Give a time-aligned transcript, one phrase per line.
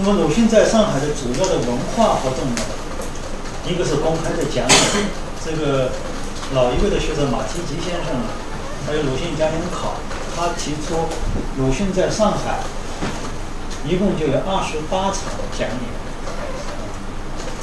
[0.00, 2.62] 那么鲁迅在上海的主要的文化活动呢，
[3.66, 5.06] 一个是公开的讲演，
[5.44, 5.90] 这个
[6.54, 8.30] 老一辈的学者马提吉先生啊，
[8.86, 9.94] 还有鲁迅讲演考，
[10.36, 11.10] 他提出
[11.58, 12.60] 鲁迅在上海
[13.84, 15.90] 一共就有二十八场讲演，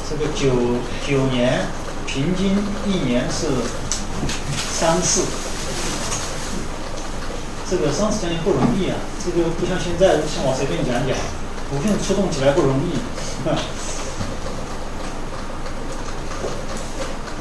[0.06, 0.76] 这个九
[1.08, 1.64] 九年
[2.06, 3.46] 平均一年是
[4.74, 5.24] 三次。
[7.68, 11.16] 这个三次讲演不容易啊，这个不像现在像我随便讲讲。
[11.72, 12.92] 鲁迅出动起来不容易，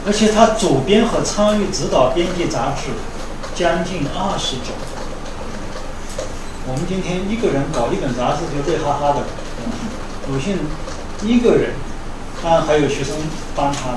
[0.07, 2.89] 而且他主编和参与指导编辑杂志
[3.55, 4.73] 将近二十种。
[6.67, 9.21] 我们今天一个人搞一本杂志就累哈哈的，
[10.27, 10.57] 鲁迅
[11.21, 11.75] 一个人，
[12.41, 13.15] 当然还有学生
[13.55, 13.95] 帮他，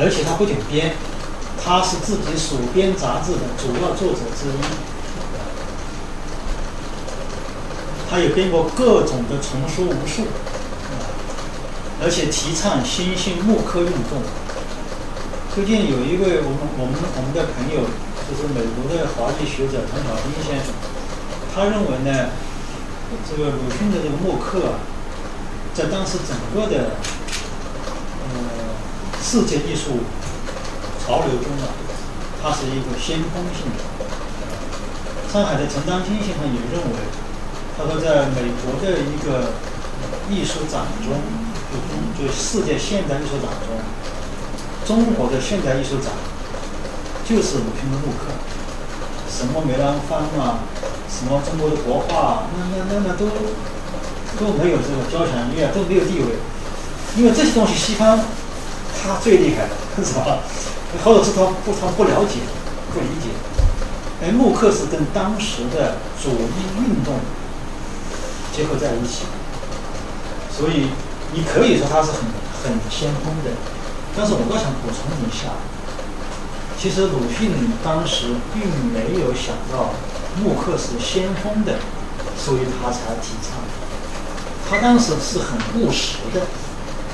[0.00, 0.96] 而且他不仅编，
[1.64, 4.91] 他是自己所编杂志的主要作者之一。
[8.12, 10.28] 他也编过各种的丛书无数，
[12.04, 14.20] 而且提倡新兴木刻运动。
[15.54, 17.88] 最近有一位我们我们我们的朋友，
[18.28, 20.76] 就是美国的华裔学者唐小兵先生，
[21.56, 22.36] 他认为呢，
[23.24, 24.84] 这个鲁迅的这个木刻，啊
[25.72, 27.00] 在当时整个的
[28.28, 28.36] 呃
[29.24, 30.04] 世界艺术
[31.00, 31.72] 潮流中啊，
[32.44, 33.80] 它是一个先锋性的。
[35.32, 37.00] 上海的陈丹青先生也认为。
[37.78, 39.52] 他说，在美国的一个
[40.28, 41.16] 艺术展中，
[41.72, 43.72] 就中就世界现代艺术展中，
[44.84, 46.12] 中国的现代艺术展
[47.24, 48.28] 就是鲁迅的木刻，
[49.26, 50.60] 什么梅兰芳啊，
[51.08, 53.26] 什么中国的国画，那那那那都
[54.38, 56.36] 都没有这个交响乐，都没有地位，
[57.16, 58.20] 因为这些东西西方
[59.02, 60.40] 他最厉害的，是吧？
[61.02, 62.40] 或者是他不他不了解，
[62.92, 63.32] 不理解。
[64.22, 67.14] 哎，木刻是跟当时的左翼运动。
[68.54, 69.24] 结合在一起，
[70.54, 70.88] 所以
[71.32, 72.20] 你可以说他是很
[72.62, 73.50] 很先锋的，
[74.14, 75.56] 但是我倒想补充一下，
[76.78, 77.50] 其实鲁迅
[77.82, 79.94] 当时并没有想到
[80.38, 81.76] 木刻是先锋的，
[82.36, 83.56] 所以他才提倡。
[84.68, 86.42] 他当时是很务实的，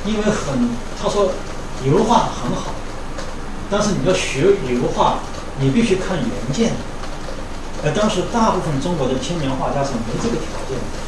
[0.05, 0.71] 因为很
[1.01, 1.31] 他说
[1.85, 2.73] 油画很好，
[3.71, 5.19] 但是你要学油画，
[5.61, 6.73] 你必须看原件，
[7.85, 11.08] 而当时大部分中国的青年画家是没这个条件的。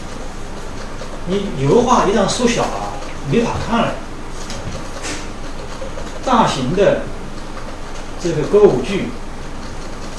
[1.26, 2.92] 你油画一旦缩小了，
[3.31, 3.94] 没法看了。
[6.25, 7.03] 大型的
[8.22, 9.08] 这个歌舞剧，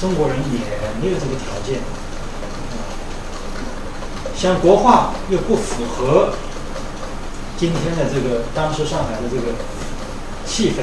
[0.00, 0.58] 中国人也
[1.00, 1.80] 没有这个条件。
[4.36, 6.32] 像国画又不符合
[7.56, 9.54] 今天的这个当时上海的这个
[10.44, 10.82] 气氛。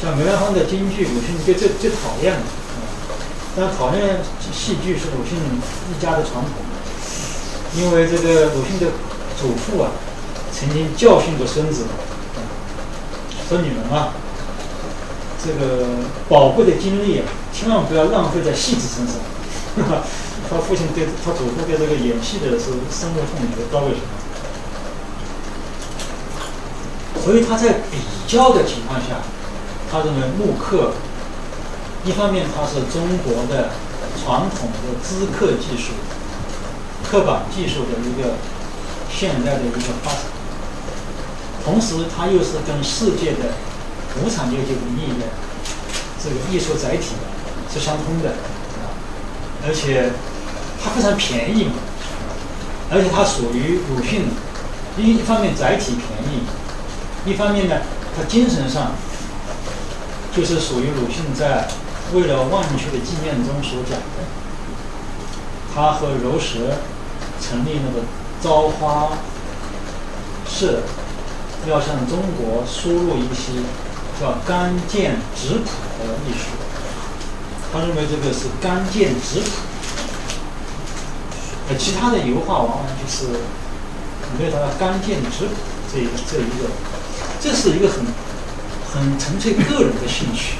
[0.00, 2.42] 像梅兰芳的京剧，鲁迅最最最讨厌的。
[3.54, 4.20] 但讨厌
[4.52, 6.71] 戏剧是鲁迅一家的传统。
[7.74, 8.92] 因为这个鲁迅的
[9.40, 9.90] 祖父啊，
[10.52, 11.84] 曾经教训过孙子，
[13.48, 14.12] 说你们啊，
[15.42, 15.86] 这个
[16.28, 19.16] 宝贵的精力啊，千万不要浪费在戏子身上。
[20.50, 24.04] 他父亲对他祖父对这个演戏的是深恶痛绝，不知道为什么。
[27.24, 27.96] 所以他在比
[28.26, 29.22] 较的情况下，
[29.90, 30.92] 他认为木刻，
[32.04, 33.70] 一方面它是中国的
[34.22, 35.92] 传统的资刻技术。
[37.12, 38.36] 刻板技术的一个
[39.12, 40.20] 现代的一个发展，
[41.62, 43.52] 同时它又是跟世界的
[44.16, 45.26] 无产阶级文艺的
[46.24, 47.08] 这个艺术载体
[47.70, 48.32] 是相通的，
[49.66, 50.10] 而且
[50.82, 51.72] 它非常便宜嘛，
[52.90, 54.28] 而且它属于鲁迅，
[54.96, 57.76] 一一方面载体便宜，一方面呢，
[58.16, 58.92] 它精神上
[60.34, 61.68] 就是属于鲁迅在
[62.14, 64.24] 为了忘却的纪念中所讲的，
[65.74, 66.78] 他和柔舌。
[67.42, 68.06] 成立那个
[68.40, 69.18] 朝花
[70.48, 70.82] 社，
[71.68, 73.60] 要向中国输入一些
[74.20, 75.64] 叫干剑直朴
[75.98, 76.54] 的艺术。
[77.72, 79.50] 他认为这个是干剑直朴，
[81.68, 83.26] 而其他的油画往往就是
[84.38, 85.54] 没有达到干剑直朴
[85.92, 86.70] 这一这一个，
[87.40, 88.06] 这是一个很
[88.92, 90.56] 很纯粹个人的兴趣。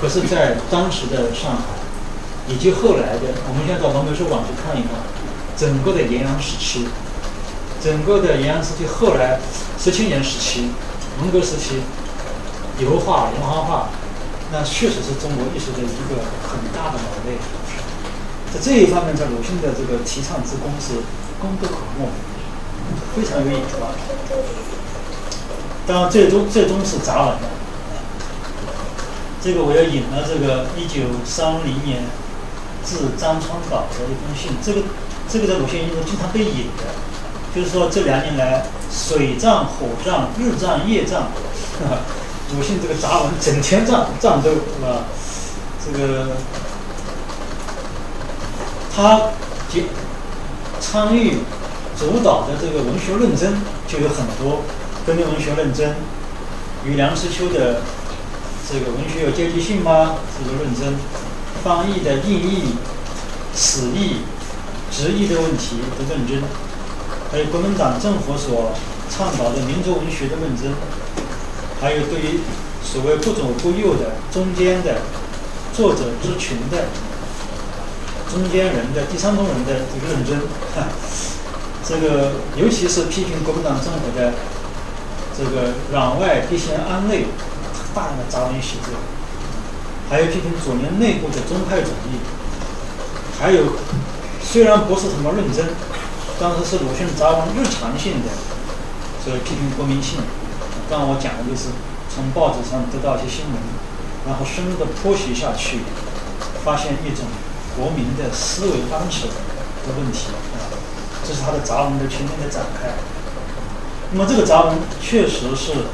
[0.00, 1.62] 可是，在当时的上海，
[2.46, 4.90] 以及后来的，我们现在到龙美术馆去看一看。
[5.56, 6.88] 整个的延安时期，
[7.82, 9.38] 整个的延安时期，后来
[9.78, 10.70] 十七年时期，
[11.20, 11.80] 文革时期，
[12.78, 13.88] 油画、连环画，
[14.52, 17.38] 那确实是中国艺术的一个很大的堡垒。
[18.52, 21.02] 在这一方面，在鲁迅的这个提倡之功是
[21.40, 22.08] 功不可没，
[23.14, 23.64] 非常有意义。
[25.86, 27.48] 当然，最终最终是杂文的。
[29.42, 32.04] 这个我要引了这个一九三零年
[32.82, 34.52] 致张春稿的一封信。
[34.64, 34.80] 这个
[35.28, 36.84] 这个在鲁迅印中经常被引的，
[37.54, 41.28] 就是说这两年来水战、火战、日战、夜战，
[42.56, 45.04] 鲁迅这个杂文整天战战斗，是吧？
[45.84, 46.36] 这个
[48.94, 49.30] 他
[49.68, 49.84] 接
[50.80, 51.38] 参与
[51.98, 54.62] 主导的这个文学论争就有很多，
[55.06, 55.94] 革命文学论争
[56.84, 57.82] 与梁实秋的。
[58.66, 60.14] 这个文学有阶级性吗？
[60.38, 60.96] 这个论争，
[61.62, 62.76] 翻译的定义、
[63.54, 64.22] 词义、
[64.94, 66.40] 直译的问题的论争，
[67.32, 68.72] 还有国民党政府所
[69.10, 70.72] 倡导的民族文学的论争，
[71.80, 72.40] 还有对于
[72.84, 75.02] 所谓不左不右的中间的
[75.76, 76.86] 作者之群的
[78.30, 80.38] 中间人的第三种人的 这个论争，
[81.84, 84.32] 这个尤其是批评国民党政府的
[85.36, 87.26] 这个攘外必先安内。
[87.94, 88.90] 大量的杂文写作，
[90.10, 92.18] 还有批评左联内部的宗派主义，
[93.38, 93.66] 还有
[94.54, 95.66] 虽然不是什么论争，
[96.38, 98.30] 但是是鲁迅杂文日常性的
[99.26, 100.20] 这个批评国民性。
[100.88, 101.70] 刚刚我讲的就是
[102.08, 103.58] 从报纸上得到一些新闻，
[104.28, 105.80] 然后深入的剖析下去，
[106.64, 107.26] 发现一种
[107.74, 110.70] 国民的思维方式的问题啊，
[111.26, 112.94] 这是他的杂文的全面的展开。
[114.12, 115.90] 那么这个杂文确实是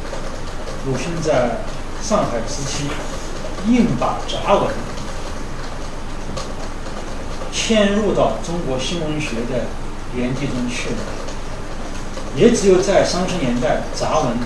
[0.85, 1.65] 鲁迅在。
[2.03, 2.89] 上海时期，
[3.69, 4.69] 硬把杂文
[7.71, 9.67] 嵌入到中国新文学的
[10.17, 10.97] 原地中去了。
[12.35, 14.39] 也只有在三十年代，杂文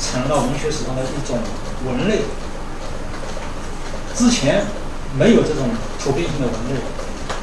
[0.00, 1.38] 成了文学史上的一种
[1.86, 2.22] 文类。
[4.16, 4.64] 之前
[5.16, 5.68] 没有这种
[6.02, 6.80] 普遍性的文类。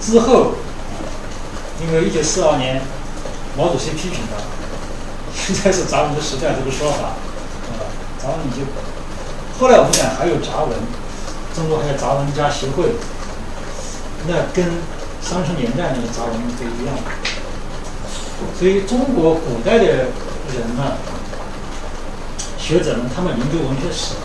[0.02, 0.56] 之后，
[1.82, 2.82] 因为一九四二年
[3.58, 4.44] 毛主席批评他，
[5.34, 7.16] 现在是杂文的时代这个说法，
[7.72, 7.88] 啊，
[8.22, 8.66] 杂文就。
[9.58, 10.72] 后来我们讲还有杂文，
[11.56, 12.96] 中国还有杂文家协会，
[14.28, 14.66] 那跟
[15.24, 16.96] 三十年代那个杂文不一样。
[18.60, 20.98] 所以中国古代的人呢，
[22.58, 24.16] 学者们他们研究文学史，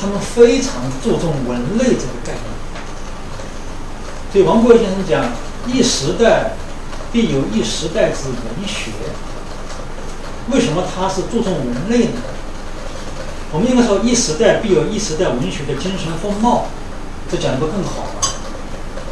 [0.00, 2.42] 他们非常注重文类这个概念。
[4.32, 5.32] 所以王国维先生讲，
[5.66, 6.52] 一时代
[7.12, 8.90] 必有一时代之文学。
[10.50, 12.20] 为什么他是注重文类呢？
[13.52, 16.66] 我们应该说，一时代必有一时代文学的精神风貌，
[17.30, 18.20] 这讲的更好了。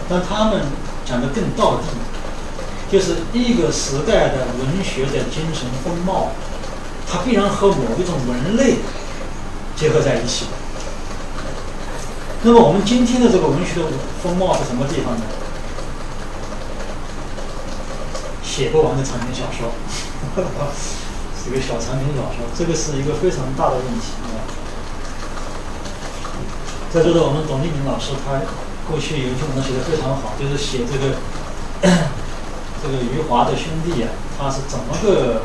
[0.08, 0.60] 但他们
[1.14, 1.84] 讲的更道地，
[2.90, 6.32] 就是一个时代的文学的精神风貌，
[7.08, 8.78] 它必然和某一种文类
[9.76, 10.46] 结合在一起。
[12.42, 13.86] 那么我们今天的这个文学的
[14.24, 15.22] 风貌是什么地方呢？
[18.42, 19.70] 写不完的长篇小说。
[21.44, 24.42] 这个小长篇小说，这个是一个非常大的问题啊。
[26.92, 28.40] 在座的我们董立明老师，他
[28.90, 31.16] 过去有一篇文章写的非常好，就是写这个
[32.82, 34.08] 这个余华的兄弟啊，
[34.38, 35.42] 他是怎么个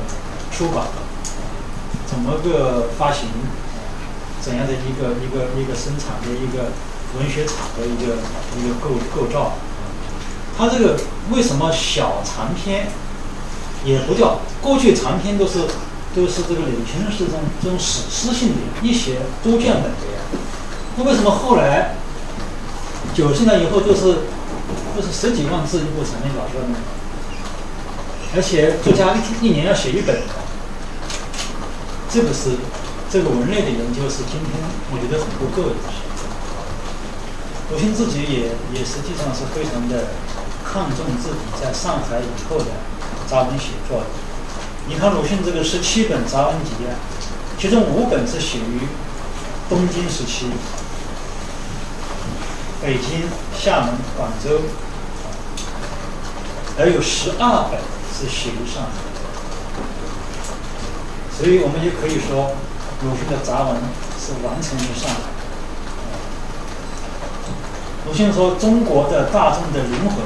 [0.51, 1.01] 出版的，
[2.05, 3.29] 怎么个发行，
[4.41, 6.71] 怎样的一个一个一个生产的一个
[7.17, 8.17] 文学厂的一个
[8.57, 9.53] 一个构构造。
[10.57, 10.99] 他这个
[11.31, 12.87] 为什么小长篇
[13.85, 14.39] 也不叫？
[14.61, 15.59] 过去长篇都是。
[16.15, 20.25] 都是这个柳青是这种这种史诗性的，一写多卷本的呀。
[20.97, 21.93] 那为什么后来
[23.13, 24.01] 九十年以后都是
[24.95, 26.75] 都是十几万字一部长篇小说呢？
[28.35, 30.21] 而且作家一一年要写一本，
[32.13, 32.51] 这个是
[33.11, 34.53] 这个文类的研究是今天
[34.91, 35.75] 我觉得很不够的。
[37.71, 40.09] 鲁迅自己也也实际上是非常的
[40.63, 42.65] 看重自己在上海以后的
[43.27, 44.03] 杂文写作。
[44.87, 46.97] 你看鲁迅这个十七本杂文集啊，
[47.59, 48.85] 其中五本是写于
[49.69, 50.47] 东京时期，
[52.89, 53.21] 北京、
[53.55, 54.61] 厦门、广州，
[56.79, 57.79] 而有十二本
[58.11, 58.89] 是写于上海。
[61.37, 62.55] 所以我们也可以说，
[63.03, 63.75] 鲁迅的杂文
[64.17, 65.29] 是完成于上海。
[68.07, 70.25] 鲁迅说：“中国的大众的灵魂，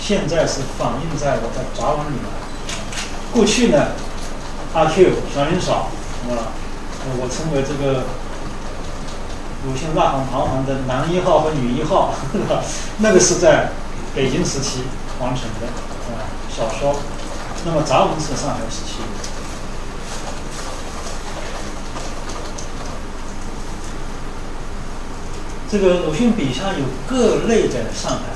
[0.00, 2.24] 现在是反映在我的杂文里面。”
[3.34, 3.88] 过去呢，
[4.72, 5.90] 阿 Q 小林嫂，
[6.30, 6.56] 啊，
[7.20, 8.04] 我称为这个
[9.64, 12.14] 鲁迅呐喊堂皇的男一号和女一号，
[12.98, 13.70] 那个是在
[14.14, 14.82] 北京时期
[15.20, 15.66] 完成的
[16.12, 16.96] 啊小说，
[17.64, 18.98] 那么杂文是上海时期。
[25.70, 28.34] 这个鲁迅笔下有各类的上海，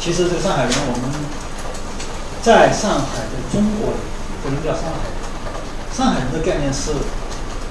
[0.00, 1.48] 其实这个上海人我们。
[2.40, 3.98] 在上海的中国人
[4.42, 5.12] 不能叫上海人，
[5.92, 6.92] 上海人的概念是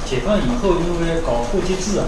[0.09, 2.05] 解放以后，因为搞户籍制啊，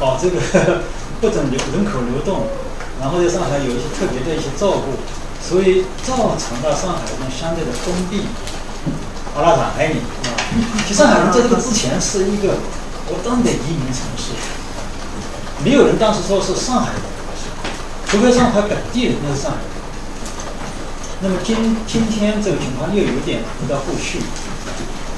[0.00, 0.40] 搞这个
[1.20, 2.46] 不准流人口流动，
[3.00, 4.96] 然后在上海有一些特别的一些照顾，
[5.46, 8.24] 所以造成了上海一种相对的封闭。
[9.34, 10.28] 好了，上海人啊，
[10.88, 12.54] 其实上海人在这个之前是一个
[13.06, 14.32] 不断的移民城市，
[15.62, 17.02] 没有人当时说是上海人，
[18.06, 19.66] 除非上海本地人那是上海人。
[21.22, 24.18] 那么今今天这个情况又有点回到过去，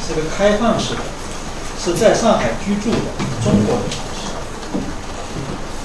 [0.06, 1.00] 是个开放式的，
[1.78, 2.96] 是在上海居住的
[3.44, 3.84] 中国人。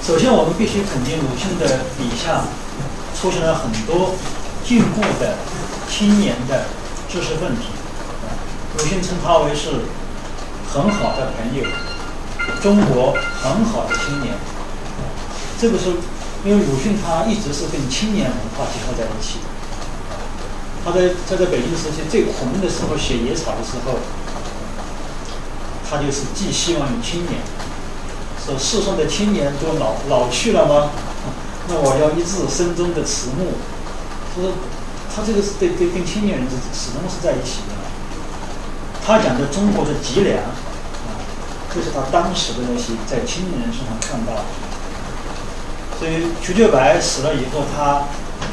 [0.02, 2.44] 首先，我们必须肯定鲁迅的笔下
[3.18, 4.14] 出现了很多
[4.64, 5.36] 进步的
[5.88, 6.64] 青年的
[7.08, 7.62] 知识分子。
[8.76, 9.84] 鲁迅称他为是
[10.72, 11.64] 很好的朋友，
[12.62, 14.34] 中国很好的青年。
[15.60, 15.90] 这个是
[16.44, 19.57] 因为鲁迅他一直是跟青年文化结合在一起的。
[20.88, 23.98] 他在他在北京时期最红的时候写《野草》的时候，
[25.84, 27.40] 他就是寄希望于青年，
[28.42, 30.90] 说世上的青年都老老去了吗？
[31.68, 33.52] 那我要一字深中的迟暮。
[34.34, 34.52] 他说
[35.14, 37.76] 他这个是对对跟青年人是始终是在一起的。
[39.04, 40.56] 他讲的中国的脊梁，啊，
[41.74, 44.40] 就是他当时的那些在青年人身上看到。
[45.98, 48.04] 所以瞿秋白死了以后，他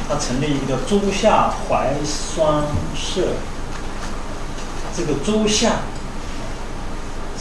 [0.07, 2.63] 他成立一个叫朱夏怀双
[2.95, 3.33] 社。
[4.95, 5.79] 这个朱夏，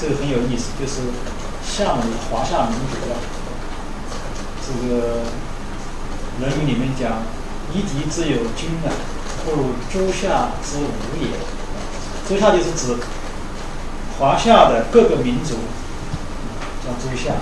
[0.00, 1.02] 这个很有意思，就是
[1.64, 3.14] 夏的华夏民族的。
[4.66, 5.20] 这个
[6.40, 7.22] 《论语》里面讲
[7.72, 8.88] ：“夷狄之有君啊，
[9.44, 11.28] 不如诸夏之无也。”
[12.26, 12.96] 诸夏就是指
[14.18, 15.56] 华夏的各个民族，
[16.82, 17.34] 叫诸夏。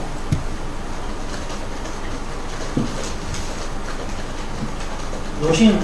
[5.43, 5.75] 鲁迅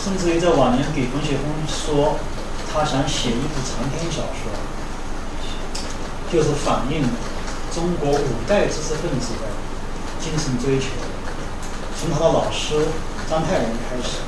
[0.00, 2.14] 甚至于在晚年给冯雪峰说，
[2.72, 4.46] 他想写一部长篇小说，
[6.30, 7.02] 就是反映
[7.74, 9.50] 中国五代知识分子的
[10.20, 10.86] 精神追求，
[11.98, 12.86] 从他的老师
[13.28, 14.22] 章太炎开始，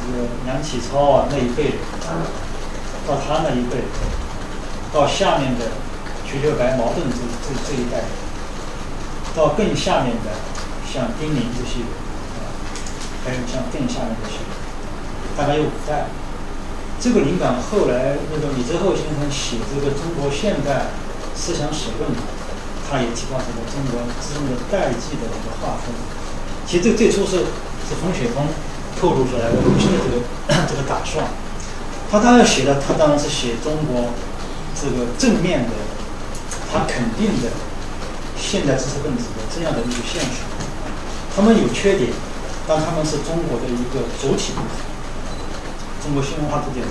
[0.00, 1.78] 这个梁启超啊那一辈人。
[3.06, 3.84] 到他那一辈，
[4.92, 5.66] 到下面的
[6.26, 8.04] 瞿秋白、茅盾这这这一代，
[9.36, 10.32] 到更下面的
[10.90, 11.88] 像丁玲这些人，
[13.28, 14.40] 还有像更下面这些，
[15.36, 16.08] 大概有五代。
[16.98, 20.90] 这个灵感后来那个李泽厚先生写这个《中国现代
[21.36, 22.10] 思想史论》，
[22.88, 25.92] 他也提到这个中国之中的代际的一个划分。
[26.66, 27.52] 其实这最初是
[27.84, 28.48] 是冯雪峰
[28.98, 30.24] 透露出来的鲁迅的这个
[30.66, 31.24] 这个打算。
[32.10, 34.10] 他当然写的，他当然是写中国
[34.74, 35.76] 这个正面的，
[36.72, 37.52] 他肯定的
[38.34, 40.42] 现代知识分子的这样的一个现实。
[41.36, 42.10] 他们有缺点，
[42.68, 44.68] 但他们是中国的一个主体部分，
[46.04, 46.84] 中国新文化主体。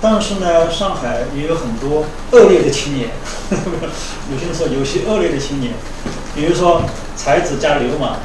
[0.00, 3.10] 但是呢，上海也有很多恶劣的青年，
[4.30, 5.72] 有些人说有些恶劣的青年，
[6.34, 6.82] 比如说
[7.16, 8.20] 才子加流氓，啊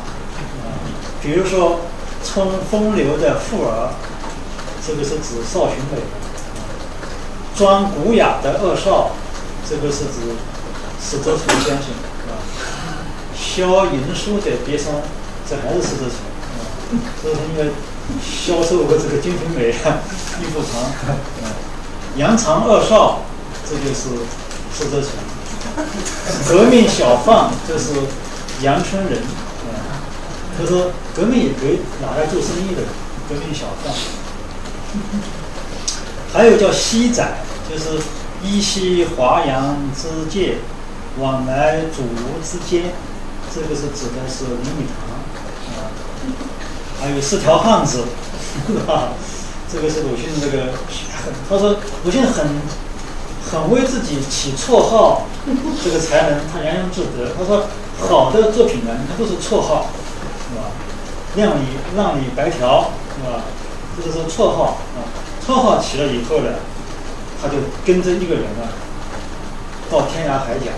[1.24, 1.80] 比如说
[2.26, 3.90] 充风流的富儿。
[4.84, 6.02] 这个是指邵群美，
[7.56, 9.12] 装古雅的恶少，
[9.70, 10.34] 这个是指
[11.00, 11.94] 史哲成先生，
[12.26, 12.34] 啊，
[13.36, 14.92] 销淫书的别生，
[15.52, 16.16] 这还是史哲成，
[16.56, 16.64] 啊，
[17.22, 17.74] 这是因为
[18.24, 20.00] 销售和这个《金瓶梅》啊，
[20.42, 21.52] 玉不长，啊，
[22.16, 23.20] 扬长二少，
[23.70, 24.24] 这就是
[24.74, 25.12] 史哲成，
[26.48, 27.90] 革命小贩，就是
[28.62, 30.00] 杨春仁，啊，
[30.58, 32.84] 他说革命也可以拿来做生意的，
[33.28, 33.94] 革命小贩。
[36.32, 37.28] 还有叫西仔，
[37.70, 38.02] 就是
[38.42, 40.60] 依稀华阳之界，
[41.20, 42.94] 往来祖庐之间，
[43.54, 45.11] 这个是指的是林语堂。
[47.02, 48.06] 还有四条汉子，
[48.68, 49.10] 是吧？
[49.74, 50.68] 这个是鲁迅这个，
[51.50, 52.46] 他说鲁迅很
[53.52, 55.24] 很为自己起绰号，
[55.84, 57.34] 这个才能他洋洋自得。
[57.36, 57.66] 他说
[58.00, 59.88] 好的作品呢，你看都是绰号，
[60.48, 60.70] 是吧？
[61.36, 61.64] 亮里
[61.96, 63.42] 浪里白条，是吧？
[63.98, 65.02] 这就是绰号啊，
[65.44, 66.52] 绰号起了以后呢，
[67.42, 68.70] 他就跟着一个人啊，
[69.90, 70.70] 到天涯海角，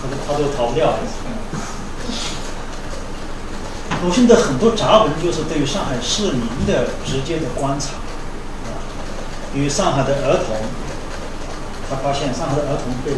[0.00, 0.94] 他都他都逃不掉。
[4.02, 7.90] 鲁迅的很多杂文就是对于上海市民的直接的观察，
[8.66, 8.80] 啊，
[9.52, 10.56] 比如上海的儿童，
[11.88, 13.12] 他发现上海的儿童被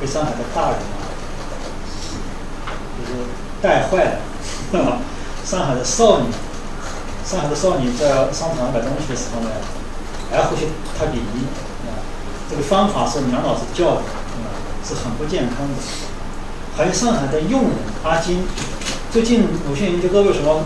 [0.00, 1.06] 被上海的大人啊，
[2.98, 3.12] 就是
[3.62, 4.18] 带坏
[4.72, 4.98] 了，
[5.44, 6.26] 上海的少女。
[7.24, 9.50] 上海的少女在商场买东西的时候呢，
[10.30, 10.64] 还互相
[10.98, 11.44] 他比一
[11.84, 12.00] 啊，
[12.48, 14.48] 这个方法是梁老师教的啊，
[14.82, 15.74] 是很不健康的。
[16.74, 17.72] 还有上海的佣人
[18.02, 18.46] 阿金，
[19.10, 20.64] 最近鲁迅研究都为什么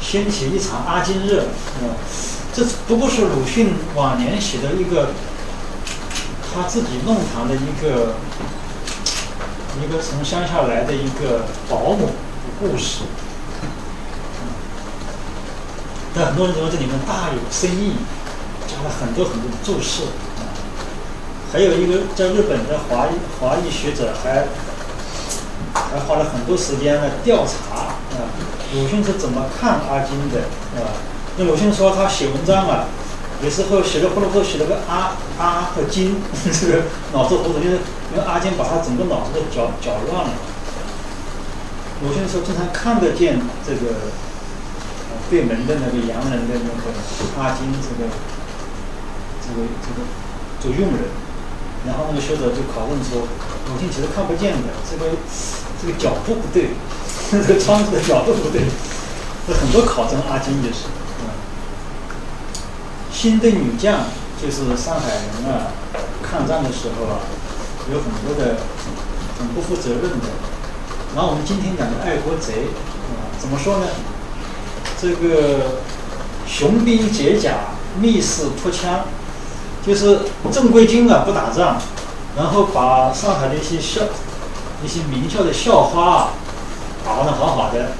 [0.00, 1.94] 掀起一场阿金热啊？
[2.52, 5.10] 这不过是鲁迅晚年写的一个
[6.52, 8.14] 他自己弄堂的一个
[9.80, 12.12] 一个从乡下来的一个保姆的
[12.60, 13.02] 故事。
[16.16, 17.92] 但很多人认为这里面大有深意，
[18.66, 20.02] 加了很多很多的注释。
[21.52, 24.46] 还有一个在日本的华裔华裔学者还
[25.94, 28.26] 还花了很多时间来调查啊，
[28.74, 30.40] 鲁迅是怎么看阿金的
[30.74, 30.90] 啊？
[31.38, 32.86] 那鲁迅说他写文章啊，
[33.40, 36.20] 有时候写的糊里糊涂写了个阿阿和金，
[36.50, 36.82] 这个
[37.12, 37.78] 脑子糊涂，就是
[38.10, 40.32] 因为阿金把他整个脑子都搅搅乱了。
[42.02, 43.94] 鲁迅说经常看得见这个。
[45.30, 48.10] 对门的那个洋人的那个阿金，这个
[49.40, 50.04] 这个这个
[50.60, 51.08] 做佣人，
[51.86, 53.24] 然后那个学者就拷问说
[53.66, 55.16] ：“鲁迅其实看不见的，这个
[55.84, 56.70] 这个角度不对，
[57.30, 58.62] 这个窗子的角度不对。”
[59.46, 60.86] 这很多考证阿金就是。
[63.12, 64.06] 新的女将
[64.42, 65.72] 就是上海人啊，
[66.22, 67.20] 抗战的时候啊，
[67.90, 68.56] 有很多的
[69.38, 70.28] 很不负责任的。
[71.14, 72.68] 然后我们今天讲的爱国贼，
[73.14, 73.86] 啊，怎么说呢？
[75.00, 75.80] 这个
[76.46, 77.52] 雄兵解甲，
[78.00, 79.04] 密室脱枪，
[79.86, 80.20] 就是
[80.52, 81.80] 正规军啊不打仗，
[82.36, 84.02] 然后把上海的一些校、
[84.84, 86.28] 一些名校的校花啊
[87.04, 87.92] 打扮的好好的，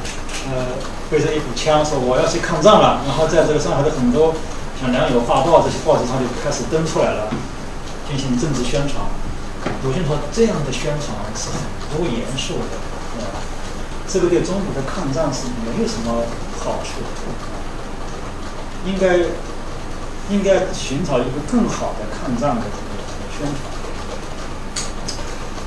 [0.52, 0.76] 呃，
[1.10, 4.34] 背着一股枪说我要去抗战了，然后在这个上海的很多
[4.78, 7.32] 像《良友画报》这些报纸上就开始登出来了，
[8.08, 9.00] 进行政治宣传。
[9.82, 11.64] 鲁迅说这样的宣传是很
[11.96, 12.76] 不严肃的，
[13.24, 13.40] 啊，
[14.06, 16.22] 这个对中国的抗战是没有什么。
[16.64, 17.02] 好处，
[18.86, 19.18] 应该
[20.30, 23.04] 应该寻找一个更好的抗战的这个
[23.36, 23.74] 宣传。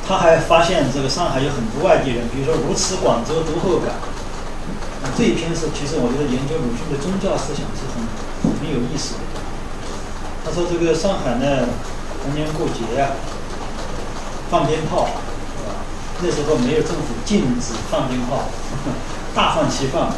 [0.08, 3.96] 他还发现这个上海有很多外地人，比如说如此广州读后感。
[5.18, 8.00] 这一篇是其实我觉得研究鲁迅的宗教思想是很
[8.44, 9.20] 很有意思的。
[10.46, 11.68] 他说这个上海呢，
[12.24, 13.18] 逢年过节啊，
[14.52, 15.84] 放鞭炮，是吧？
[16.22, 18.48] 那时候没有政府禁止放鞭炮，
[19.36, 20.12] 大放齐放。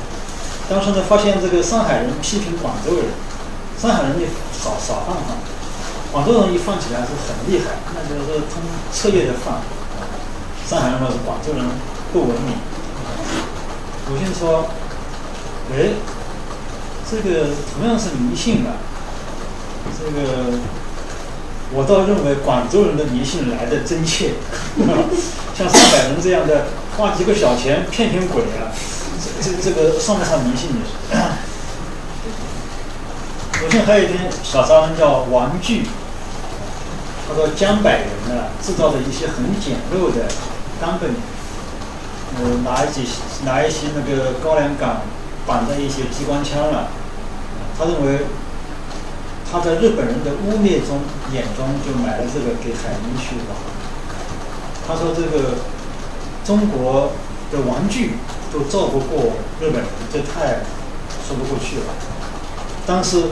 [0.69, 3.09] 当时呢，发现这个上海人批评广州人，
[3.77, 5.37] 上海人你少少放放，
[6.11, 9.57] 广州人一放起来是很厉害，那就是说他们彻夜的放。
[10.69, 11.65] 上海人说是广州人
[12.13, 12.53] 不文明。
[14.07, 14.67] 鲁迅说
[15.73, 15.93] ：“哎，
[17.09, 18.77] 这个同样是迷信啊，
[19.97, 20.59] 这个
[21.73, 24.33] 我倒认为广州人的迷信来的真切，
[25.57, 28.69] 像上海人这样的花几个小钱骗骗鬼啊。”
[29.41, 30.69] 这这这个算不上迷信。
[33.59, 35.81] 鲁迅还有一篇小杂文叫《玩具》，
[37.27, 40.27] 他说江北人呢制造的一些很简陋的
[40.79, 41.11] 冈本，
[42.37, 43.01] 呃，拿一些
[43.45, 45.01] 拿一些那个高粱杆
[45.45, 46.87] 绑在一些机关枪了。
[47.77, 48.25] 他认为
[49.51, 53.57] 他在日本人的污蔑中眼中就买了这个给海军去玩。
[54.87, 55.55] 他说这个
[56.45, 57.11] 中国
[57.51, 58.13] 的玩具。
[58.51, 60.65] 都造不过日本人，这太
[61.27, 61.93] 说不过去了。
[62.87, 63.25] 但是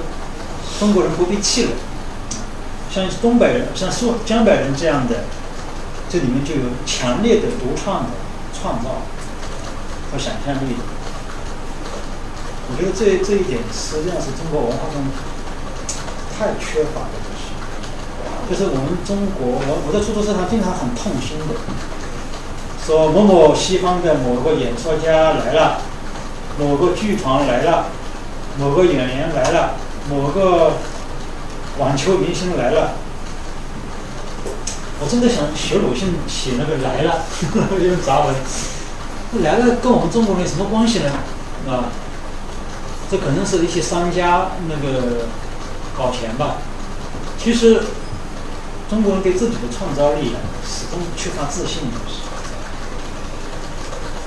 [0.79, 1.71] 中国人不被气了，
[2.93, 5.23] 像东北人、像苏江北人这样的，
[6.10, 8.10] 这里面就有强烈的独创的
[8.54, 9.02] 创造
[10.12, 10.76] 和想象力。
[12.70, 15.04] 我觉得这这一点实际上是中国文化中
[16.38, 17.56] 太缺乏的东西。
[18.50, 21.46] 就是我们中国，我我在出租车上经常很痛心的。
[22.86, 25.82] 说某某西方的某个演说家来了，
[26.58, 27.88] 某个剧团来了，
[28.58, 29.76] 某个演员来了，
[30.10, 30.74] 某个
[31.78, 32.91] 网球明星来了。
[34.99, 37.25] 我真的想学鲁迅写那个来了，
[37.81, 38.36] 用杂文。
[39.43, 41.12] 来了跟我们中国人有什么关系呢？
[41.69, 41.91] 啊，
[43.12, 45.27] 这可能是一些商家那个
[45.97, 46.57] 搞钱吧。
[47.38, 47.83] 其实
[48.89, 51.83] 中国人对自己的创造力啊，始终缺乏自信。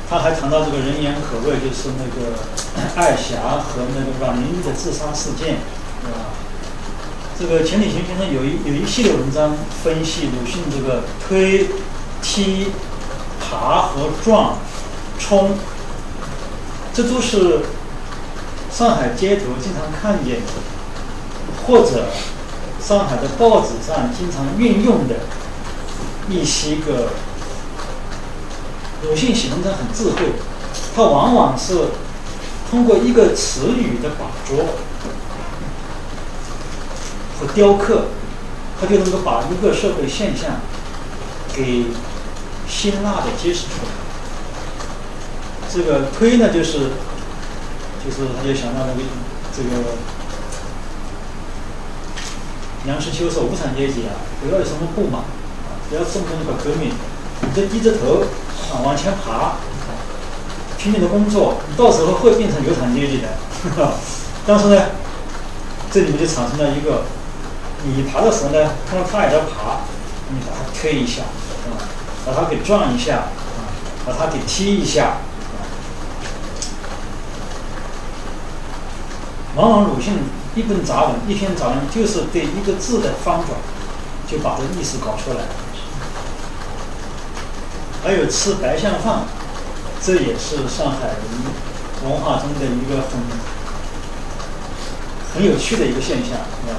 [0.09, 2.37] 他还谈到这个人言可畏，就是那个
[2.97, 5.59] 艾霞和那个阮玲玉的自杀事件，
[6.05, 6.35] 啊，
[7.41, 11.71] 这个钱理群先生有一有一系列文章分析鲁迅这个推、
[12.21, 12.67] 踢、
[13.41, 14.59] 爬和撞、
[15.19, 15.53] 冲，
[16.93, 17.61] 这都是
[18.71, 20.53] 上海街头经常看见的，
[21.65, 22.11] 或者
[22.79, 25.21] 上海的报纸上经常运用的
[26.29, 27.09] 一些个。
[29.03, 30.35] 鲁迅写文章很智慧，
[30.95, 31.87] 他往往是
[32.71, 34.63] 通过一个词语的把捉
[37.41, 38.09] 和雕刻，
[38.79, 40.61] 他就能够把一个社会现象
[41.55, 41.87] 给
[42.69, 43.91] 辛辣的揭示出来。
[45.73, 46.91] 这个推呢，就是
[48.05, 49.01] 就是他就想到那个
[49.57, 49.71] 这个
[52.85, 56.93] 梁实秋说无产阶级啊，不要有什么不满啊，不要动不动搞革命。
[57.43, 58.21] 你就低着头
[58.71, 59.55] 啊往前爬，
[60.77, 63.29] 拼命的工作，你到时候会变成有产阶级的。
[64.47, 64.83] 但是呢，
[65.91, 67.05] 这里面就产生了一个，
[67.85, 69.81] 你爬的时候呢，看到他也在爬，
[70.29, 71.81] 你把他推一下，啊，
[72.27, 73.27] 把他给撞一下，啊，
[74.07, 75.05] 把他给踢一下。
[75.07, 75.17] 啊
[79.57, 80.15] 往往鲁迅
[80.55, 83.59] 一本杂文、一篇杂文，就是对一个字的翻转，
[84.31, 85.45] 就把这意思搞出来。
[88.03, 89.25] 还有吃白象饭，
[90.01, 91.19] 这也是上海人
[92.05, 93.21] 文化中的一个很
[95.35, 96.79] 很有趣的一个现象，是吧？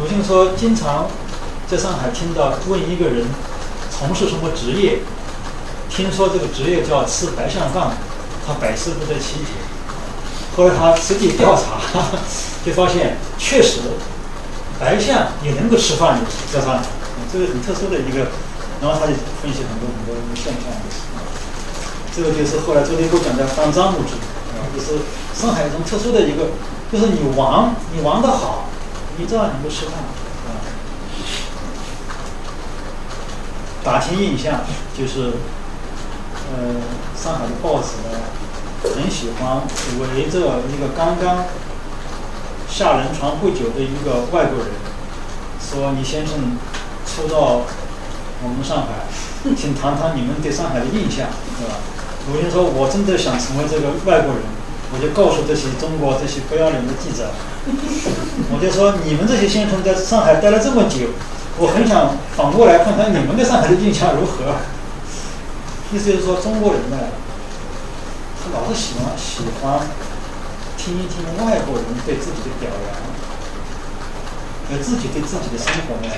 [0.00, 1.08] 鲁迅说，经常
[1.66, 3.26] 在上海听到问一个人
[3.90, 5.00] 从事什么职业，
[5.90, 7.96] 听说这个职业叫吃白象饭，
[8.46, 9.58] 他百思不得其解。
[10.56, 11.82] 后来他实际调查，
[12.64, 13.80] 就发现确实
[14.78, 16.20] 白象也能够吃饭，
[16.52, 16.84] 在上海，
[17.32, 18.28] 这个很特殊的一个。
[18.80, 20.70] 然后他就分析很多很多现象，
[22.14, 24.14] 这个就是后来周立波讲的反张物质，
[24.70, 25.02] 就是
[25.34, 26.54] 上海一种特殊的一个，
[26.92, 28.66] 就是你玩你玩的好，
[29.18, 30.62] 你照样你不吃饭，啊。
[33.84, 34.60] 打听印象
[34.96, 35.32] 就是，
[36.50, 36.80] 呃，
[37.14, 38.18] 上海的报纸呢。
[38.80, 39.62] 很喜欢
[39.98, 41.46] 围着一个刚刚
[42.70, 44.68] 下轮船不久的一个外国人，
[45.60, 46.56] 说：“李先生
[47.04, 47.62] 初到
[48.40, 49.02] 我们上海，
[49.56, 51.26] 请谈谈你们对上海的印象，
[51.58, 51.74] 是吧？”
[52.30, 54.44] 鲁迅说：“我真的想成为这个外国人，
[54.92, 57.30] 我就告诉这些中国这些不要脸的记者，
[58.52, 61.12] 我就说你们这些先生在上海待了这么久，
[61.58, 64.56] 我很想反过来看看你们对上海的印象如何。”
[65.92, 66.96] 意思就是说中国人呢。
[68.40, 69.80] 他老是喜欢喜欢
[70.78, 72.94] 听一听外国人对自己的表扬，
[74.70, 76.08] 而自己对自己的生活呢，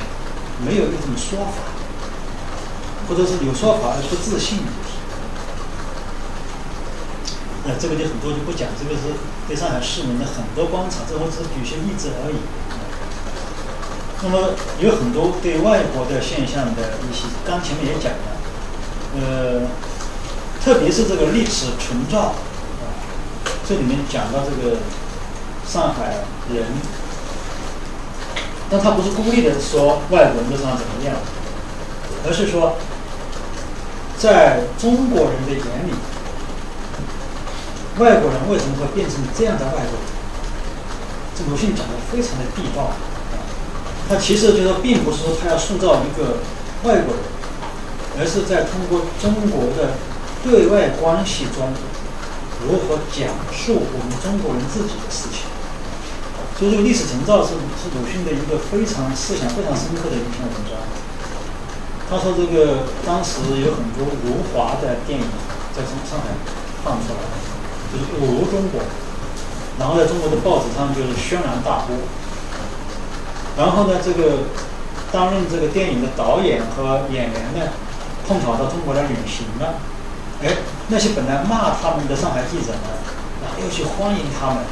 [0.63, 1.73] 没有一种说法，
[3.09, 4.59] 或者是有说法而不自信。
[7.65, 9.15] 那这个就很多就不讲，这个是
[9.47, 12.37] 对上海市民的很多观察，这我只是举些例子而已。
[14.23, 18.29] 那么有很多对外国的现象的一些，刚前面也讲了，
[19.17, 19.63] 呃。
[20.63, 22.35] 特别是这个历史存照，
[23.67, 24.77] 这里面讲到这个
[25.67, 26.17] 上海
[26.53, 26.67] 人，
[28.69, 31.17] 但他不是故意的说外国人上怎么样，
[32.27, 32.77] 而是说，
[34.19, 35.95] 在中国人的眼里，
[37.99, 40.07] 外国人为什么会变成这样的外国人？
[41.37, 42.95] 这鲁迅讲的非常的地道，啊，
[44.09, 46.39] 他其实就说并不是说他要塑造一个
[46.85, 47.23] 外国人，
[48.19, 49.95] 而是在通过中国的。
[50.43, 51.69] 对外关系中
[52.65, 55.45] 如何讲述我们中国人自己的事情？
[56.57, 60.81] 所以这个历史成造是是鲁迅的一个非常思想非常深刻的一篇文章。
[62.09, 65.27] 他说这个当时有很多辱华的电影
[65.77, 66.33] 在上上海
[66.81, 67.21] 放出来，
[67.91, 68.81] 就是侮辱中国，
[69.79, 71.97] 然后在中国的报纸上就是轩然大波。
[73.59, 74.47] 然后呢，这个
[75.13, 77.73] 担任这个电影的导演和演员呢，
[78.27, 79.75] 碰巧到中国来旅行了。
[80.43, 80.57] 哎，
[80.89, 82.89] 那些本来骂他们的上海记者呢，
[83.43, 84.65] 然后又去欢迎他们，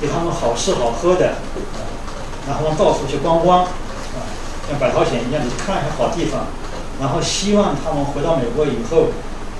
[0.00, 1.38] 给他们好吃好喝的，
[2.46, 4.18] 然后到处去观光，啊，
[4.68, 6.44] 像百淘险一样的去看一下好地方，
[7.00, 9.06] 然后希望他们回到美国以后，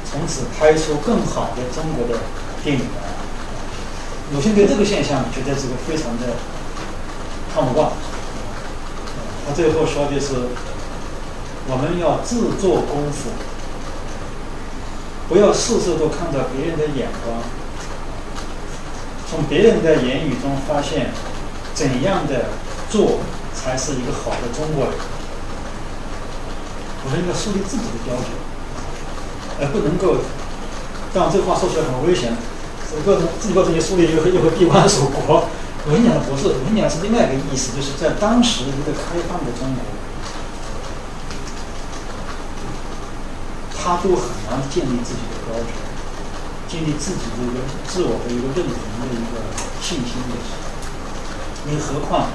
[0.05, 2.21] 从此拍出更好的中国的
[2.63, 3.03] 电影来。
[4.35, 6.35] 鲁迅对这个现象觉得这个非常的
[7.55, 7.91] 看不惯，
[9.47, 10.35] 他最后说的是，
[11.67, 13.31] 我们要自做功夫。
[15.29, 17.43] 不要事事都看到别人的眼光，
[19.31, 21.11] 从别人的言语中发现
[21.75, 22.47] 怎样的
[22.89, 23.21] 做
[23.55, 24.95] 才是一个好的中国人。
[27.05, 28.29] 我们应该树立自己的标准，
[29.61, 30.17] 而不能够，
[31.19, 32.31] 但这话说出来很危险，
[32.87, 35.51] 这个自己把自己树立又会又会闭关锁国。
[35.85, 39.83] 我跟你讲的不是，我跟你讲是另外一个意思，就是在当时一个开放的中国。
[43.75, 45.73] 他都很难建立自己的标准，
[46.69, 49.41] 建立自己的一个自我的一个认同的一个
[49.81, 50.37] 信心的。
[51.65, 52.29] 你何况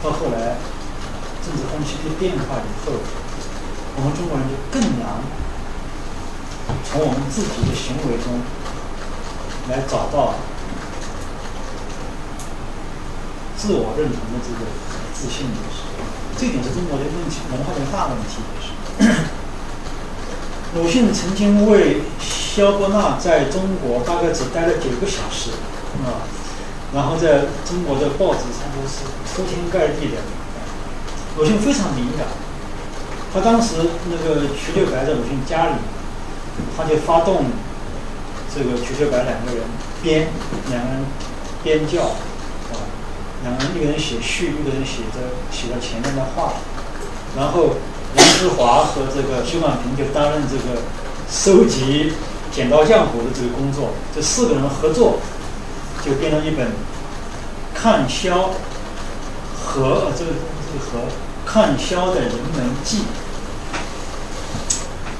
[0.00, 0.56] 到后来
[1.42, 3.02] 政治风气一变化以后，
[3.96, 5.20] 我们中国人就更难
[6.84, 8.40] 从我们自己的行为中
[9.68, 10.34] 来找到
[13.56, 14.70] 自我认同的这个
[15.14, 16.02] 自信的时候，
[16.36, 18.42] 这点是中国的问题，文化的大问题。
[20.74, 25.50] 鲁迅曾经为萧伯纳在中国大概只待了九个小时，
[26.02, 26.24] 啊，
[26.94, 30.16] 然后在中国的报纸上都是铺天盖地的。
[31.36, 32.26] 鲁迅非常敏感，
[33.32, 33.74] 他当时
[34.10, 35.76] 那个瞿秋白在鲁迅家里，
[36.76, 37.46] 他就发动
[38.54, 39.64] 这个瞿秋白两个人
[40.02, 40.28] 编，
[40.70, 41.04] 两个人
[41.62, 42.76] 编教，啊，
[43.42, 46.54] 两个人一个人写序，一个人写着写了前面的话，
[47.36, 47.76] 然后
[48.14, 50.82] 梁思华和这个徐广平就担任这个
[51.30, 52.12] 收集
[52.52, 55.18] 剪刀浆糊的这个工作，这四个人合作
[56.04, 56.66] 就编了一本
[57.74, 58.38] 《看萧》
[59.64, 60.32] 和这个
[60.66, 61.08] 这个和
[61.46, 63.04] 看萧的人文记。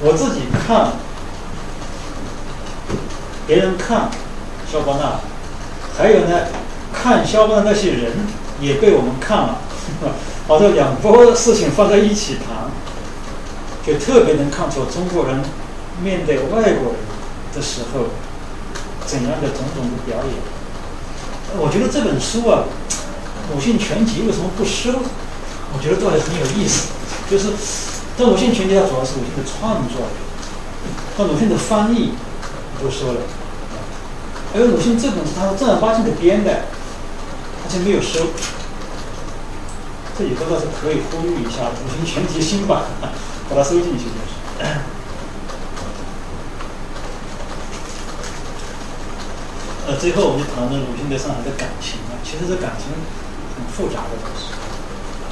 [0.04, 0.92] 我自己看，
[3.52, 4.08] 别人看
[4.66, 5.20] 肖邦纳，
[5.94, 6.46] 还有呢，
[6.90, 8.12] 看肖邦的那些人
[8.58, 9.58] 也被我们看了，
[10.48, 12.70] 把这两波事情放在一起谈，
[13.86, 15.42] 就特别能看出中国人
[16.02, 17.00] 面对外国人
[17.54, 18.06] 的时候
[19.04, 21.60] 怎样的种种的表演。
[21.60, 22.64] 我觉得这本书啊，
[23.54, 24.92] 《鲁迅全集》为什么不收？
[25.74, 26.88] 我觉得倒也很有意思，
[27.30, 27.48] 就是。
[28.16, 30.08] 但鲁迅全集它主要是鲁迅的创作，
[31.18, 32.12] 那鲁迅的翻译
[32.80, 33.20] 不说了，
[34.54, 36.64] 而鲁迅这本是他正儿八经的编的，
[37.64, 38.26] 而且没有收。
[40.18, 42.82] 这以后倒是可以呼吁一下鲁迅全集新版，
[43.48, 44.36] 把它收进去就是。
[49.88, 52.92] 呃，最后我们就谈论鲁迅对上海的感情啊，其实这感情
[53.56, 54.52] 很复杂的东西。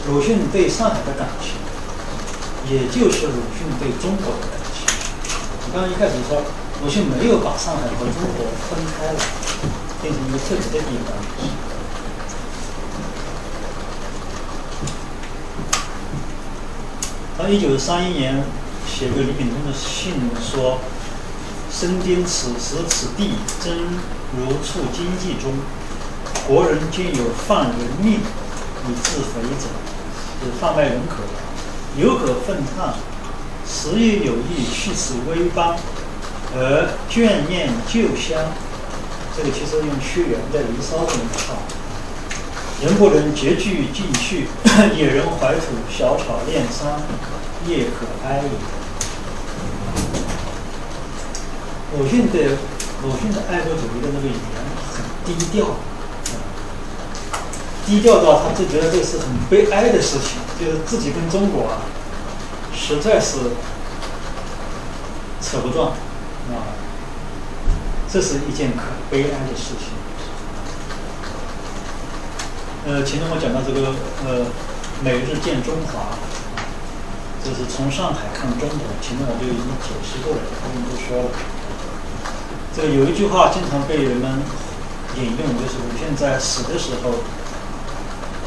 [0.09, 1.52] 鲁迅对上海的感情。
[2.68, 4.87] 也就是鲁迅对中国的感情。
[5.66, 6.42] 我刚刚一开始说，
[6.83, 9.19] 鲁迅没有把上海和中国分开了，
[10.01, 11.12] 变成一个特别的地方。
[17.37, 18.43] 他一九三一年
[18.87, 20.79] 写给李秉忠的信说
[21.71, 23.77] ：“身经此时此地，真
[24.38, 25.53] 如处经济中。
[26.49, 29.69] 国人皆有犯人命以自肥者，
[30.43, 32.95] 是贩卖人口的。”有可愤叹，
[33.69, 35.77] 时也有意去此危邦，
[36.56, 38.42] 而眷念旧乡。
[39.36, 41.56] 这个其实用屈原的《离骚》这么唱
[42.82, 44.48] ：“人不能结聚进去，
[44.96, 47.00] 野人怀土，小草恋山，
[47.66, 48.50] 夜可哀也。”
[51.96, 52.38] 鲁迅的
[53.02, 54.38] 鲁迅的爱国主义的那个语言
[54.92, 55.76] 很低调，
[57.86, 60.38] 低调到他就觉得这是很悲哀的事情。
[60.60, 61.80] 就是自己跟中国啊，
[62.74, 63.38] 实在是
[65.40, 65.92] 扯不断，
[68.12, 69.94] 这是一件可悲哀的事情。
[72.87, 73.94] 呃，前面我讲到这个
[74.27, 74.46] 呃，
[75.05, 76.18] 每日见中华，
[77.44, 81.31] 就是从上海看中国，前面我就已经解释过了，不用多说了。
[82.75, 84.42] 这个有一句话经常被人们
[85.16, 87.23] 引用，就是鲁迅在死的时候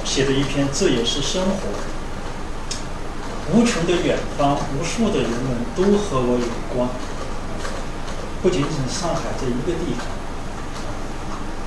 [0.03, 1.71] 写的一篇《这也是生活》。
[3.53, 6.89] 无穷的远方，无数的人们都和我有关，
[8.43, 10.05] 不仅仅上海这一个地方。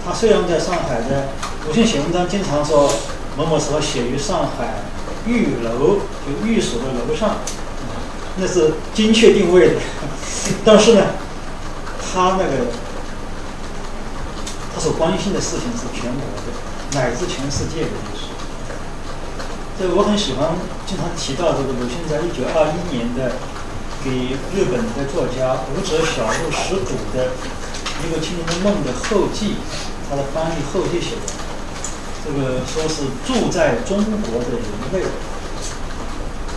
[0.05, 1.31] 他虽然在上海的，
[1.67, 2.93] 鲁迅写文章经常说
[3.37, 4.85] 某某时候写于上海
[5.27, 7.39] 寓楼，就寓所的楼上，
[8.37, 9.75] 那是精确定位的。
[10.65, 11.03] 但是呢，
[11.99, 12.71] 他那个
[14.75, 16.53] 他所关心的事情是全国的，
[17.01, 17.91] 乃至全世界的。
[19.79, 23.33] 这我很喜欢经常提到这个鲁迅在一九二一年的
[24.07, 27.35] 给日本的作家武者小路实笃的
[28.07, 29.57] 一个青年的梦的后记，
[30.09, 31.27] 他的翻译后记写的，
[32.25, 35.03] 这个说是住在中国的人类，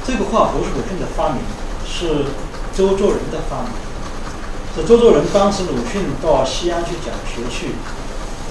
[0.05, 1.41] 这个话不是鲁迅的发明，
[1.89, 2.25] 是
[2.77, 3.71] 周作人的发明。
[4.75, 7.73] 这周作人当时鲁迅到西安去讲学去，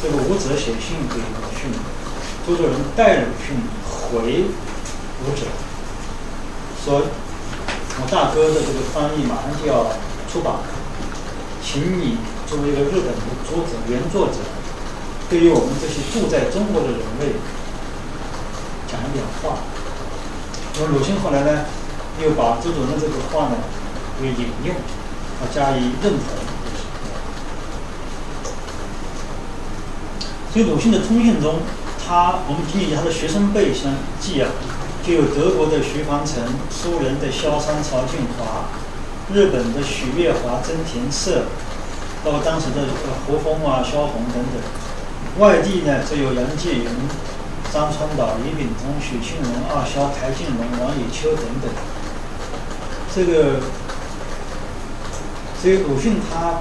[0.02, 1.70] 这个武者写信给鲁迅，
[2.44, 3.62] 周作人带鲁迅。
[4.11, 4.44] 回
[5.20, 5.44] 武者
[6.82, 7.02] 说
[8.00, 9.90] ：“我大哥的这个翻译马上就要
[10.30, 10.64] 出版了，
[11.62, 14.38] 请你作为一个日本的作者、原作者，
[15.28, 17.34] 对于我们这些住在中国的人类
[18.87, 19.58] 讲一点话。”
[20.78, 21.64] 那么鲁迅后来呢，
[22.22, 23.56] 又把周作人的这个话呢
[24.22, 26.22] 给引用，啊加以认同。
[30.52, 31.56] 所以鲁迅的通信中。
[32.08, 34.48] 他，我们听一下他的学生辈相记啊，
[35.06, 38.68] 就有德国的徐凡成、苏人的萧山曹俊华、
[39.32, 41.46] 日本的许月华、真田社，
[42.22, 42.82] 包括当时的
[43.26, 44.61] 胡风啊、萧红等等。
[45.38, 46.84] 外地呢，则有杨介云、
[47.72, 51.70] 张川岛、李秉忠、许庆荣、二萧、台静龙、王野秋等等。
[53.14, 53.61] 这个，
[55.62, 56.61] 所以鲁迅他，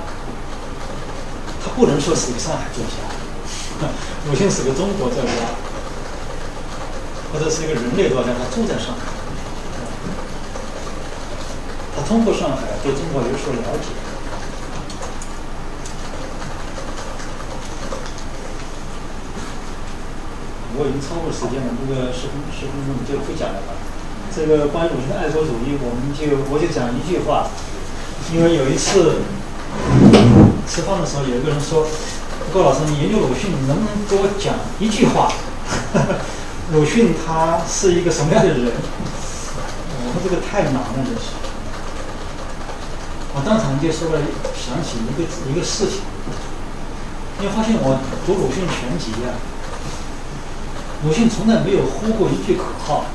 [1.63, 3.89] 他不能说是个上海作家。
[4.29, 5.31] 鲁迅是个中国作家，
[7.33, 9.01] 或者是一个人类作家，他住在上海。
[11.95, 13.89] 他通过上海对中国有所了解。
[20.79, 23.73] 我已经超过时间了，这个十分十分钟就不讲了吧。
[24.29, 27.49] 这个关于鲁迅的爱国主义，我们就我就讲一句话，
[28.31, 29.21] 因为有一次
[30.69, 31.87] 吃饭的时候，有一个人说
[32.53, 35.33] ：“郭老师，你研究鲁迅，你能不能给我讲一句话？
[36.73, 38.71] 鲁迅他是一个什么样的人？”
[40.03, 41.31] 我说这个太难了，这是。
[43.33, 44.21] 我当场就说了，
[44.55, 46.01] 想起一个一个事情，
[47.39, 49.33] 你发现我读鲁迅全集呀。
[51.05, 53.05] 鲁迅从来没有呼过一句口号：“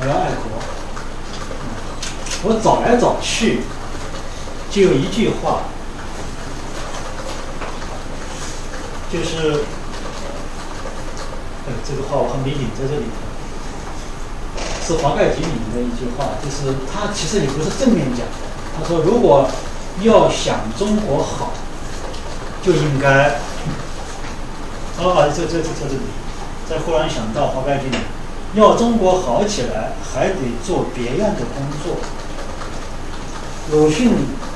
[0.00, 0.58] 我要爱国。”
[2.44, 3.60] 我找来找去，
[4.68, 5.62] 就有一句话，
[9.12, 9.62] 就是，
[11.88, 13.26] 这个话我还没引在这里头，
[14.86, 18.26] 是华盖集里面的一句话，就是他其实也不是正面讲。
[18.76, 19.48] 他说：“如果
[20.00, 21.52] 要想中国好，
[22.62, 23.36] 就应该……
[24.98, 26.06] 啊，这这这在这里。”
[26.70, 27.96] 再忽然想到华盖集里，
[28.54, 31.96] 要中国好起来，还得做别样的工作。
[33.72, 34.12] 鲁迅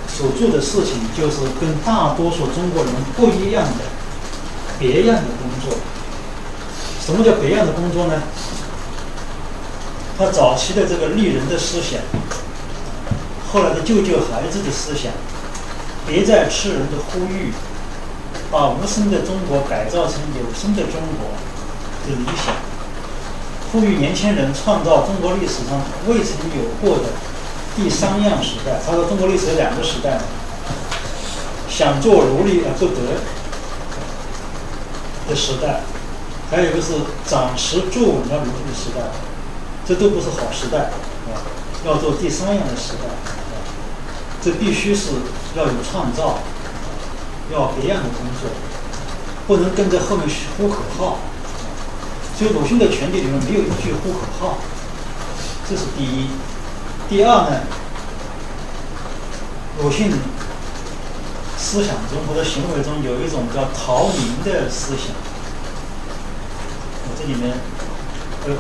[0.09, 3.85] 所做的事情，就是跟大多数中国人不一样的
[4.79, 5.77] 别样的工作。
[7.07, 8.21] 什么叫别样的工作呢？
[10.19, 12.01] 他早期的这个立人的思想，
[13.53, 15.13] 后来的救救孩子的思想，
[16.05, 17.53] 别再吃人的呼吁，
[18.51, 21.31] 把无声的中国改造成有声的中国。
[22.09, 22.55] 的理想，
[23.73, 27.11] 呼吁年轻人创造中国历史上未曾有过的
[27.75, 28.81] 第三样时代。
[28.87, 30.21] 他说，中国历史有两个时代，
[31.69, 32.95] 想做奴隶而不得
[35.29, 35.81] 的时代，
[36.51, 36.95] 还有一个是
[37.27, 39.01] 暂时坐稳了鲁迅的时代。
[39.89, 40.91] 这都不是好时代，
[41.31, 41.39] 啊，
[41.85, 43.07] 要做第三样的时代，
[44.43, 45.11] 这必须是
[45.55, 46.41] 要有创造，
[47.53, 48.51] 要别样的工作，
[49.47, 50.29] 不能跟着后面
[50.59, 51.19] 呼口号。
[52.37, 54.59] 所以鲁迅的全集里面没有一句呼口号，
[55.71, 56.31] 这是第一。
[57.09, 57.61] 第二呢，
[59.81, 60.11] 鲁迅
[61.57, 65.15] 思想中或者行为中有一种叫逃民的思想。
[67.19, 67.55] 这里面，
[68.47, 68.55] 呃。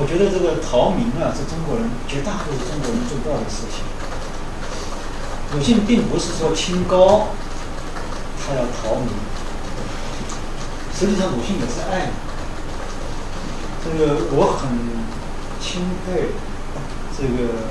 [0.00, 3.84] 我觉得这个逃民啊，是中国人绝大多数中国人做不到的事情。
[5.52, 7.28] 鲁迅并不是说清高，
[8.40, 9.27] 他要逃民。
[10.98, 12.10] 实际上，鲁迅也是爱。
[13.84, 14.66] 这个我很
[15.62, 16.34] 钦佩
[17.14, 17.70] 这个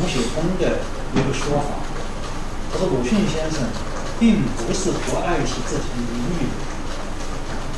[0.00, 0.80] 吴雪峰的
[1.12, 1.84] 一个说法。
[2.72, 3.68] 他说，鲁迅先生
[4.18, 6.48] 并不是不爱惜自己的名誉。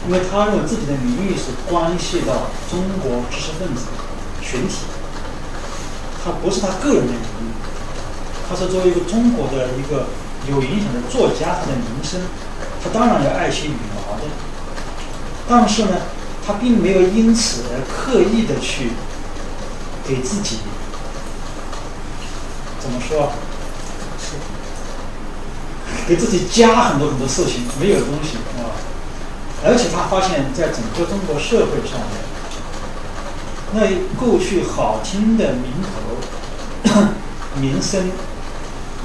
[0.06, 3.90] 因为他认为自己的名誉是关系到中国知识分子
[4.40, 4.86] 群体，
[6.22, 7.50] 他不是他个人的名誉，
[8.48, 10.06] 他是作为一个中国的一个
[10.48, 12.20] 有影响的作家，他的名声，
[12.84, 14.22] 他当然要爱惜羽毛的。
[15.52, 15.96] 但是呢，
[16.46, 18.92] 他并没有因此而刻意的去
[20.06, 20.58] 给自己
[22.78, 23.32] 怎么说，
[26.06, 28.70] 给自己加很多很多事情，没有东西啊。
[29.64, 32.14] 而且他发现，在整个中国社会上面，
[33.74, 33.80] 那
[34.24, 35.90] 过去好听的名头、
[37.60, 38.08] 名声、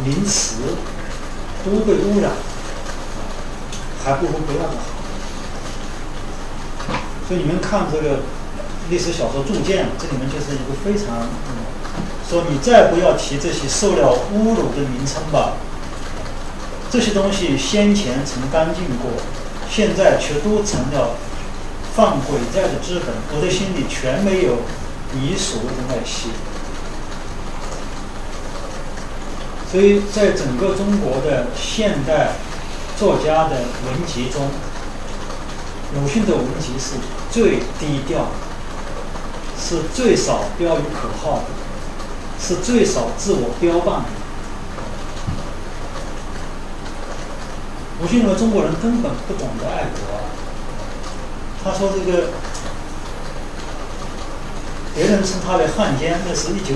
[0.05, 0.57] 名词
[1.65, 2.31] 都被污染，
[4.03, 4.94] 还不如不要的好。
[7.27, 8.19] 所以你们看这个
[8.89, 11.65] 历史小说《铸剑》，这里面就是一个非常嗯
[12.29, 15.53] 说你再不要提这些受了侮辱的名称吧，
[16.91, 19.11] 这些东西先前曾干净过。
[19.67, 21.15] 现在却都成了
[21.95, 24.59] 放鬼债的资本，我的心里全没有
[25.11, 26.29] 你所谓的那些。
[29.69, 32.33] 所以在整个中国的现代
[32.97, 34.49] 作家的文集中，
[35.95, 36.93] 鲁迅的文集是
[37.35, 38.27] 最低调，
[39.59, 41.47] 是最少标语口号的，
[42.39, 44.09] 是最少自我标榜的。
[47.99, 49.99] 鲁迅认为中国人根本不懂得爱国。
[51.61, 52.29] 他说：“这个
[54.93, 56.75] 别人称他为汉奸，那是一九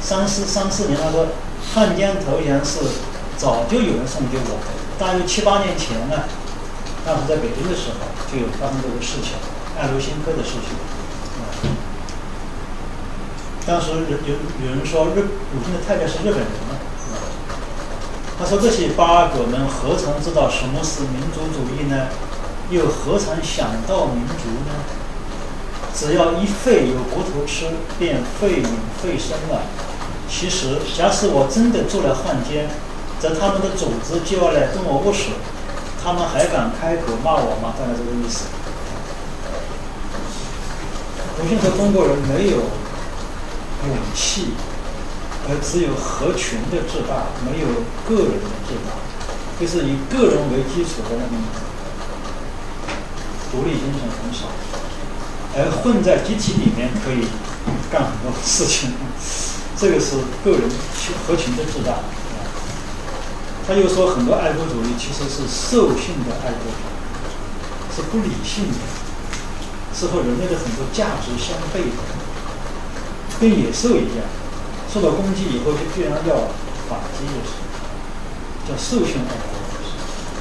[0.00, 0.98] 三四三四年。
[1.00, 1.28] 他说
[1.72, 2.80] 汉奸头衔是
[3.36, 4.58] 早就有人送给我，
[4.98, 6.24] 大约七八年前呢，
[7.06, 9.38] 当时在北京的时候就有发生这个事情，
[9.78, 10.76] 爱如新科的事情。
[13.64, 14.34] 当时有有
[14.66, 15.20] 有人说日
[15.54, 16.74] 鲁迅的太太是日本人嘛，
[18.38, 22.08] 他说这些八哥们何曾知道什么是民族主义呢？
[22.70, 24.74] 又何曾想到民族呢？
[25.94, 27.66] 只要一废有骨头吃，
[27.98, 28.70] 便废民
[29.00, 29.62] 废生了。
[30.28, 32.68] 其实，假使我真的做了汉奸，
[33.20, 35.32] 则他们的组织就要来跟我握手，
[36.02, 37.74] 他们还敢开口骂我吗？
[37.78, 38.46] 大概这个意思。
[41.42, 44.50] 鲁迅说中国人没有勇气，
[45.48, 47.66] 而只有合群的自大，没有
[48.06, 48.94] 个人的自大，
[49.58, 51.34] 就是以个人为基础的那种
[53.50, 54.46] 独立精神很少，
[55.58, 57.26] 而混在集体里面可以
[57.90, 58.92] 干很多事情。
[59.76, 60.14] 这个是
[60.44, 60.70] 个人
[61.26, 61.98] 合群的自大。
[63.66, 68.78] 他又说，很多爱国主义其实是兽性的爱国主义，是不理性的，
[69.94, 72.00] 是和人类的很多价值相悖的，
[73.40, 74.24] 跟野兽一样，
[74.92, 76.48] 受到攻击以后就必然要
[76.88, 77.52] 反击的是，
[78.68, 79.52] 叫兽性爱国。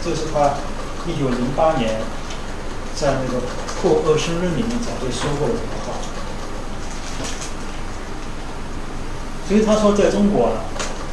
[0.04, 0.56] 这是他
[1.06, 2.02] 一九零八年
[2.96, 3.40] 在那个
[3.82, 5.94] 《破恶生论》里面早就说过的一个话。
[9.48, 10.64] 所以他说，在中国啊，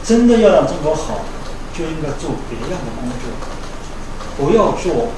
[0.05, 1.21] 真的要让中国好，
[1.77, 3.29] 就应该做别样的工作，
[4.37, 5.11] 不要做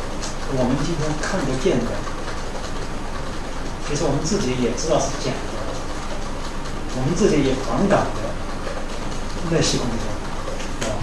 [0.57, 1.93] 我们今天看得见的，
[3.91, 5.51] 其实我们自己也知道是假的，
[6.95, 8.31] 我们自己也反感的
[9.51, 10.95] 那些工作，啊。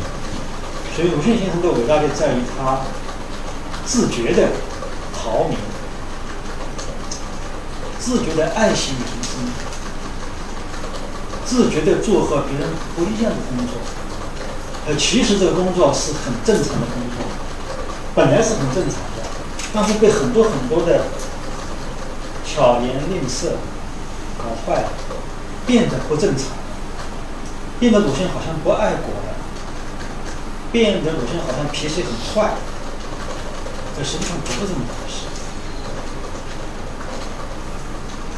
[0.95, 2.79] 所以鲁迅先生的伟大就在于他
[3.85, 4.47] 自觉的
[5.13, 5.51] 逃，
[7.99, 9.35] 自觉的爱惜民生。
[11.45, 13.79] 自觉地做和别人不一样的工作，
[14.85, 17.23] 呃，其实这个工作是很正常的工作，
[18.13, 19.23] 本来是很正常的，
[19.73, 21.05] 但是被很多很多的
[22.57, 23.51] 巧言令色
[24.35, 24.89] 搞坏了，
[25.67, 26.47] 变得不正常，
[27.79, 29.35] 变得鲁迅好像不爱国了，
[30.71, 32.55] 变得鲁迅好像脾气很坏，
[33.95, 35.27] 这实际上不是这么回事。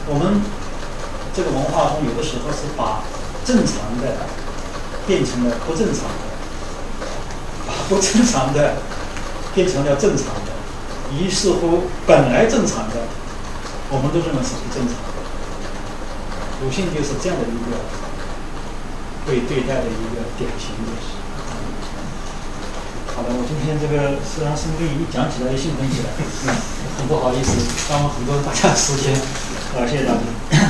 [0.08, 0.42] 我们。
[1.32, 3.04] 这个文化中有的时候是把
[3.46, 4.18] 正常的
[5.08, 6.26] 变成了不正常的，
[7.66, 8.74] 把不正常的
[9.54, 10.52] 变成了正常的，
[11.18, 12.96] 于是乎本来正常的，
[13.92, 15.18] 我们都认为是不正常的。
[16.62, 17.78] 鲁迅就是这样的一个
[19.26, 21.18] 被对待的一个典型的是。
[23.16, 26.08] 好的，我今天这个虽然生病，一讲起来兴奋起来，
[26.98, 27.52] 很不好意思，
[27.90, 29.12] 耽误很多大家时间，
[29.76, 30.69] 感，谢大家。